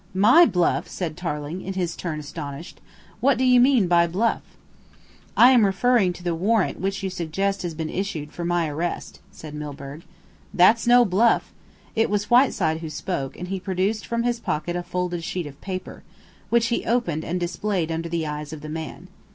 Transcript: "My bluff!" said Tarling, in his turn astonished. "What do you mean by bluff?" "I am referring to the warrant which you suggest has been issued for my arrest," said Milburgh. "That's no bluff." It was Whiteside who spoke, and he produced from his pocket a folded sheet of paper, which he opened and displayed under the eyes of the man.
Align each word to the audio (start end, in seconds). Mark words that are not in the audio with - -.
"My 0.15 0.47
bluff!" 0.47 0.87
said 0.87 1.15
Tarling, 1.15 1.61
in 1.61 1.73
his 1.73 1.95
turn 1.95 2.19
astonished. 2.19 2.81
"What 3.19 3.37
do 3.37 3.43
you 3.43 3.59
mean 3.59 3.87
by 3.87 4.07
bluff?" 4.07 4.41
"I 5.37 5.51
am 5.51 5.63
referring 5.63 6.11
to 6.13 6.23
the 6.23 6.33
warrant 6.33 6.79
which 6.79 7.03
you 7.03 7.11
suggest 7.11 7.61
has 7.61 7.75
been 7.75 7.87
issued 7.87 8.31
for 8.31 8.43
my 8.43 8.67
arrest," 8.67 9.19
said 9.31 9.53
Milburgh. 9.53 10.01
"That's 10.55 10.87
no 10.87 11.05
bluff." 11.05 11.53
It 11.95 12.09
was 12.09 12.31
Whiteside 12.31 12.79
who 12.79 12.89
spoke, 12.89 13.37
and 13.37 13.49
he 13.49 13.59
produced 13.59 14.07
from 14.07 14.23
his 14.23 14.39
pocket 14.39 14.75
a 14.75 14.81
folded 14.81 15.23
sheet 15.23 15.45
of 15.45 15.61
paper, 15.61 16.01
which 16.49 16.69
he 16.69 16.83
opened 16.83 17.23
and 17.23 17.39
displayed 17.39 17.91
under 17.91 18.09
the 18.09 18.25
eyes 18.25 18.51
of 18.51 18.61
the 18.61 18.69
man. 18.69 19.07